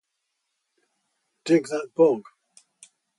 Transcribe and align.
'Dig 1.45 1.67
that 1.67 1.91
bog! 1.93 2.23